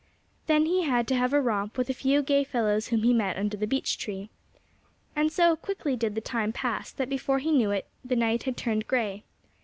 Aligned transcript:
Then 0.47 0.65
he 0.65 0.81
had 0.81 1.07
to 1.09 1.15
have 1.15 1.31
a 1.31 1.39
romp 1.39 1.77
with 1.77 1.87
a 1.87 1.93
few 1.93 2.23
gay 2.23 2.43
fellows 2.43 2.87
whom 2.87 3.03
he 3.03 3.13
met 3.13 3.37
under 3.37 3.55
the 3.55 3.67
beech 3.67 3.99
tree. 3.99 4.31
And 5.15 5.31
so 5.31 5.55
quickly 5.55 5.95
did 5.95 6.15
the 6.15 6.21
time 6.21 6.51
pass 6.51 6.91
that 6.91 7.07
before 7.07 7.37
he 7.37 7.51
knew 7.51 7.69
it 7.69 7.85
the 8.03 8.15
night 8.15 8.41
had 8.45 8.57
turned 8.57 8.87
gray. 8.87 9.25